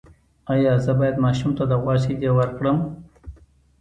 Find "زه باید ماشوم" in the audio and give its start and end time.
0.85-1.51